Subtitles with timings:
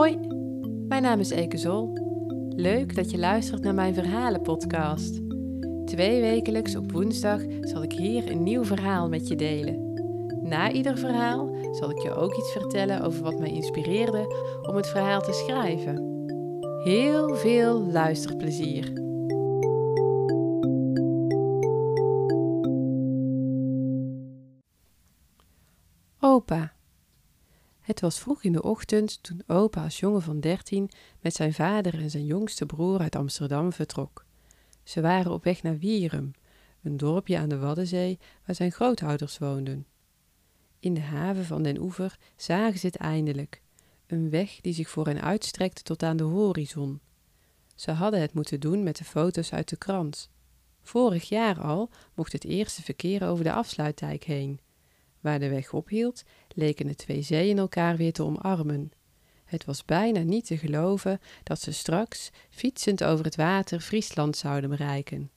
[0.00, 0.18] Hoi,
[0.88, 1.92] mijn naam is Eke Zol.
[2.48, 5.20] Leuk dat je luistert naar mijn verhalenpodcast.
[5.84, 9.92] Twee wekelijks op woensdag zal ik hier een nieuw verhaal met je delen.
[10.42, 14.26] Na ieder verhaal zal ik je ook iets vertellen over wat mij inspireerde
[14.68, 15.96] om het verhaal te schrijven.
[16.84, 18.92] Heel veel luisterplezier.
[26.20, 26.72] Opa.
[27.80, 31.94] Het was vroeg in de ochtend toen opa als jongen van dertien met zijn vader
[31.94, 34.24] en zijn jongste broer uit Amsterdam vertrok.
[34.82, 36.32] Ze waren op weg naar Wierum,
[36.82, 39.86] een dorpje aan de Waddenzee waar zijn grootouders woonden.
[40.78, 43.62] In de haven van den oever zagen ze het eindelijk,
[44.06, 47.00] een weg die zich voor hen uitstrekte tot aan de horizon.
[47.74, 50.30] Ze hadden het moeten doen met de foto's uit de krant.
[50.82, 54.60] Vorig jaar al mocht het eerste verkeer over de afsluitdijk heen.
[55.20, 56.22] Waar de weg ophield,
[56.54, 58.92] leken de twee zeeën elkaar weer te omarmen.
[59.44, 64.70] Het was bijna niet te geloven dat ze straks, fietsend over het water, Friesland zouden
[64.70, 65.30] bereiken.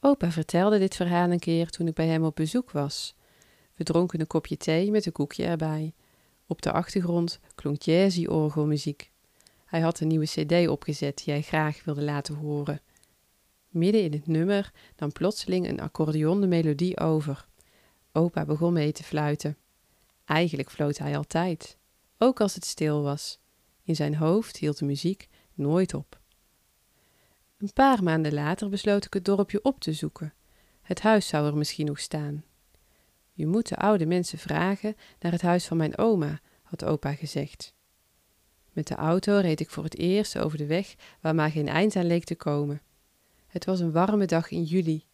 [0.00, 3.14] Opa vertelde dit verhaal een keer toen ik bij hem op bezoek was.
[3.74, 5.94] We dronken een kopje thee met een koekje erbij.
[6.46, 9.12] Op de achtergrond klonk jazzy orgelmuziek.
[9.64, 12.80] Hij had een nieuwe cd opgezet die hij graag wilde laten horen.
[13.68, 17.46] Midden in het nummer nam plotseling een accordeon de melodie over.
[18.16, 19.56] Opa begon mee te fluiten.
[20.24, 21.78] Eigenlijk floot hij altijd,
[22.18, 23.38] ook als het stil was.
[23.82, 26.20] In zijn hoofd hield de muziek nooit op.
[27.58, 30.34] Een paar maanden later besloot ik het dorpje op te zoeken.
[30.82, 32.44] Het huis zou er misschien nog staan.
[33.32, 37.74] Je moet de oude mensen vragen naar het huis van mijn oma, had opa gezegd.
[38.72, 41.96] Met de auto reed ik voor het eerst over de weg waar maar geen eind
[41.96, 42.82] aan leek te komen.
[43.46, 45.04] Het was een warme dag in juli.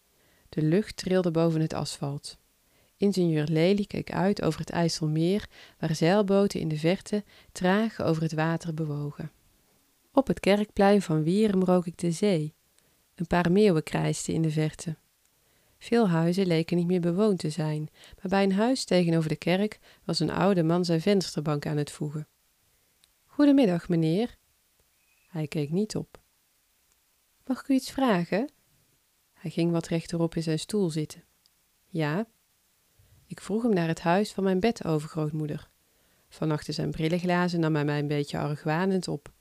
[0.48, 2.39] De lucht trilde boven het asfalt.
[3.00, 5.48] Ingenieur Lely keek uit over het IJsselmeer,
[5.78, 9.32] waar zeilboten in de verte traag over het water bewogen.
[10.12, 12.54] Op het kerkplein van Wierum rook ik de zee.
[13.14, 14.96] Een paar meeuwen krijsten in de verte.
[15.78, 19.78] Veel huizen leken niet meer bewoond te zijn, maar bij een huis tegenover de kerk
[20.04, 22.28] was een oude man zijn vensterbank aan het voegen.
[23.24, 24.36] Goedemiddag, meneer.
[25.28, 26.20] Hij keek niet op.
[27.46, 28.50] Mag ik u iets vragen?
[29.32, 31.24] Hij ging wat rechterop in zijn stoel zitten.
[31.86, 32.26] Ja.
[33.30, 35.68] Ik vroeg hem naar het huis van mijn bedovergrootmoeder.
[36.28, 39.32] Van achter zijn brillenglazen nam hij mij een beetje argwanend op.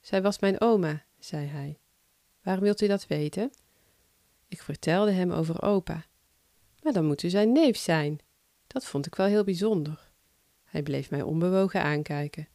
[0.00, 1.78] Zij was mijn oma, zei hij.
[2.42, 3.50] Waarom wilt u dat weten?
[4.48, 6.04] Ik vertelde hem over opa.
[6.82, 8.18] Maar dan moet u zijn neef zijn.
[8.66, 10.10] Dat vond ik wel heel bijzonder.
[10.64, 12.48] Hij bleef mij onbewogen aankijken.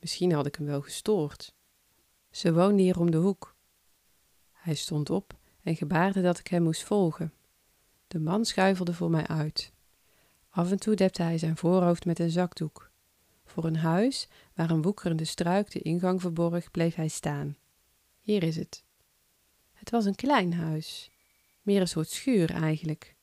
[0.00, 1.54] Misschien had ik hem wel gestoord.
[2.30, 3.56] Ze woonde hier om de hoek.
[4.52, 7.32] Hij stond op en gebaarde dat ik hem moest volgen.
[8.06, 9.72] De man schuifelde voor mij uit.
[10.54, 12.90] Af en toe depte hij zijn voorhoofd met een zakdoek.
[13.44, 17.56] Voor een huis waar een woekerende struik de ingang verborg, bleef hij staan.
[18.20, 18.84] Hier is het.
[19.72, 21.10] Het was een klein huis,
[21.62, 23.14] meer een soort schuur eigenlijk.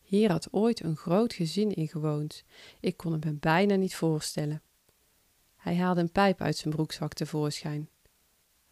[0.00, 2.44] Hier had ooit een groot gezin in gewoond.
[2.80, 4.62] Ik kon het me bijna niet voorstellen.
[5.56, 7.88] Hij haalde een pijp uit zijn broekzak tevoorschijn.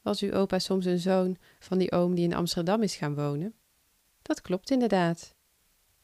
[0.02, 3.54] Was uw opa soms een zoon van die oom die in Amsterdam is gaan wonen?
[4.22, 5.34] Dat klopt inderdaad.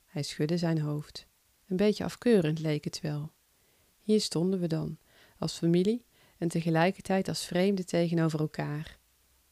[0.06, 1.26] Hij schudde zijn hoofd.
[1.69, 3.32] Een beetje afkeurend leek het wel.
[4.00, 4.99] Hier stonden we dan,
[5.38, 6.04] als familie
[6.38, 8.99] en tegelijkertijd als vreemden tegenover elkaar.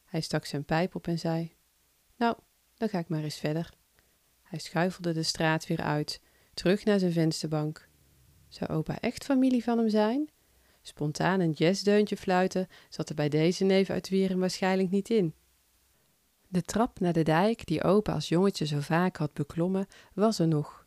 [0.05, 1.55] Hij stak zijn pijp op en zei:
[2.17, 2.37] Nou,
[2.75, 3.73] dan ga ik maar eens verder.
[4.43, 6.21] Hij schuifelde de straat weer uit,
[6.55, 7.89] terug naar zijn vensterbank.
[8.49, 10.31] Zou opa echt familie van hem zijn?
[10.83, 15.35] Spontaan een jazzdeuntje fluiten zat er bij deze neef uit Wieren waarschijnlijk niet in.
[16.49, 20.49] De trap naar de dijk, die opa als jongetje zo vaak had beklommen, was er
[20.49, 20.84] nog.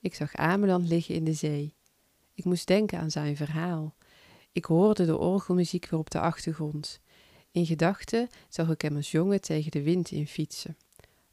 [0.00, 1.74] Ik zag Ameland liggen in de zee.
[2.34, 3.94] Ik moest denken aan zijn verhaal.
[4.52, 7.00] Ik hoorde de orgelmuziek weer op de achtergrond.
[7.50, 10.76] In gedachten zag ik hem als jongen tegen de wind in fietsen.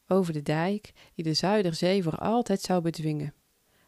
[0.08, 3.34] Over de dijk die de Zuiderzee voor altijd zou bedwingen.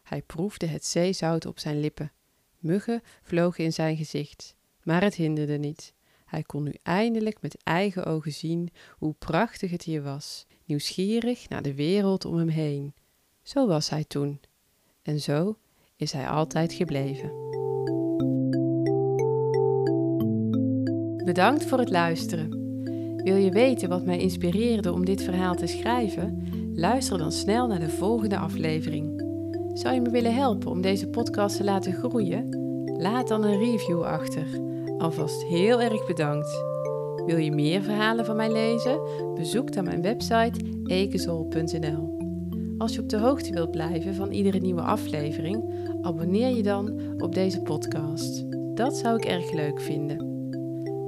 [0.02, 2.12] Hij proefde het zeezout op zijn lippen.
[2.58, 5.94] Muggen vlogen in zijn gezicht, maar het hinderde niet.
[6.24, 11.62] Hij kon nu eindelijk met eigen ogen zien hoe prachtig het hier was, nieuwsgierig naar
[11.62, 12.94] de wereld om hem heen.
[13.42, 14.40] Zo was hij toen.
[15.08, 15.56] En zo
[15.96, 17.32] is hij altijd gebleven.
[21.24, 22.50] Bedankt voor het luisteren.
[23.16, 26.48] Wil je weten wat mij inspireerde om dit verhaal te schrijven?
[26.74, 29.22] Luister dan snel naar de volgende aflevering.
[29.72, 32.48] Zou je me willen helpen om deze podcast te laten groeien?
[32.98, 34.46] Laat dan een review achter.
[34.98, 36.64] Alvast heel erg bedankt.
[37.26, 39.00] Wil je meer verhalen van mij lezen?
[39.34, 42.07] Bezoek dan mijn website ekezol.nl.
[42.78, 45.64] Als je op de hoogte wilt blijven van iedere nieuwe aflevering,
[46.02, 48.44] abonneer je dan op deze podcast.
[48.74, 50.26] Dat zou ik erg leuk vinden.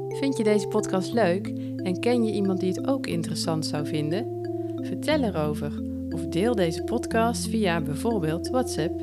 [0.09, 1.47] Vind je deze podcast leuk
[1.77, 4.41] en ken je iemand die het ook interessant zou vinden?
[4.77, 9.01] Vertel erover of deel deze podcast via bijvoorbeeld WhatsApp.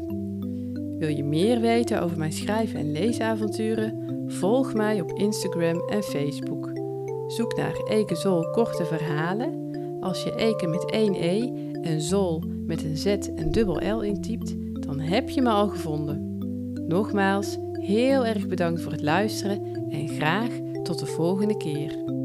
[0.97, 4.05] Wil je meer weten over mijn schrijven- en leesavonturen?
[4.27, 6.71] Volg mij op Instagram en Facebook.
[7.27, 9.65] Zoek naar Eke Zol Korte Verhalen.
[9.99, 14.55] Als je Eke met één E en Zol met een Z en dubbel L intypt,
[14.81, 16.37] dan heb je me al gevonden.
[16.87, 20.49] Nogmaals, heel erg bedankt voor het luisteren en graag
[20.83, 22.16] tot de volgende keer.